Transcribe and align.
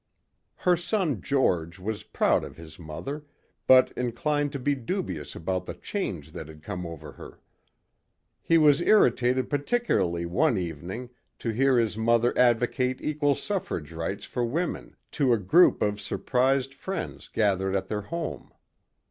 Her 0.55 0.75
son 0.75 1.21
George 1.21 1.77
was 1.77 2.01
proud 2.01 2.43
of 2.43 2.57
his 2.57 2.79
mother 2.79 3.23
but 3.67 3.91
inclined 3.95 4.51
to 4.53 4.57
be 4.57 4.73
dubious 4.73 5.35
about 5.35 5.67
the 5.67 5.75
change 5.75 6.31
that 6.31 6.47
had 6.47 6.63
come 6.63 6.87
over 6.87 7.11
her. 7.11 7.39
He 8.41 8.57
was 8.57 8.81
irritated 8.81 9.47
particularly 9.47 10.25
one 10.25 10.57
evening 10.57 11.11
to 11.37 11.51
hear 11.51 11.77
his 11.77 11.99
mother 11.99 12.35
advocate 12.35 12.99
equal 12.99 13.35
suffrage 13.35 13.91
rights 13.91 14.25
for 14.25 14.43
women 14.43 14.95
to 15.11 15.33
a 15.33 15.37
group 15.37 15.83
of 15.83 16.01
surprised 16.01 16.73
friends 16.73 17.27
gathered 17.27 17.75
at 17.75 17.87
their 17.87 18.01
home. 18.01 18.51